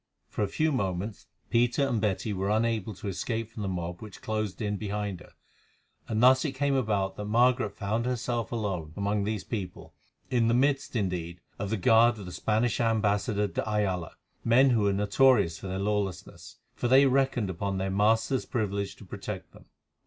For 0.29 0.41
a 0.41 0.47
few 0.47 0.71
moments 0.71 1.27
Peter 1.51 1.87
and 1.87 2.01
Betty 2.01 2.33
were 2.33 2.49
unable 2.49 2.95
to 2.95 3.07
escape 3.07 3.51
from 3.51 3.61
the 3.61 3.69
mob 3.69 4.01
which 4.01 4.23
closed 4.23 4.59
in 4.59 4.77
behind 4.77 5.19
her, 5.19 5.33
and 6.07 6.23
thus 6.23 6.43
it 6.43 6.53
came 6.53 6.73
about 6.73 7.17
that 7.17 7.25
Margaret 7.25 7.77
found 7.77 8.07
herself 8.07 8.51
alone 8.51 8.93
among 8.97 9.25
these 9.25 9.43
people, 9.43 9.93
in 10.31 10.47
the 10.47 10.55
midst, 10.55 10.95
indeed, 10.95 11.39
of 11.59 11.69
the 11.69 11.77
guard 11.77 12.17
of 12.17 12.25
the 12.25 12.31
Spanish 12.31 12.79
ambassador 12.79 13.45
de 13.45 13.61
Ayala, 13.69 14.15
men 14.43 14.71
who 14.71 14.81
were 14.81 14.93
notorious 14.93 15.59
for 15.59 15.67
their 15.67 15.77
lawlessness, 15.77 16.57
for 16.73 16.87
they 16.87 17.05
reckoned 17.05 17.51
upon 17.51 17.77
their 17.77 17.91
master's 17.91 18.47
privilege 18.47 18.95
to 18.95 19.05
protect 19.05 19.53
them. 19.53 19.65